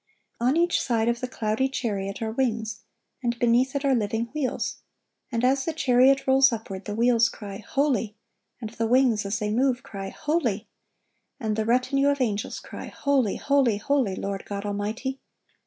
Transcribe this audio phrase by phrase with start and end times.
[0.39, 2.79] On each side of the cloudy chariot are wings,
[3.21, 4.77] and beneath it are living wheels;
[5.31, 8.15] and as the chariot rolls upward, the wheels cry, "Holy,"
[8.59, 10.67] and the wings, as they move, cry, "Holy,"
[11.39, 15.19] and the retinue of angels cry, "Holy, holy, holy, Lord God Almighty."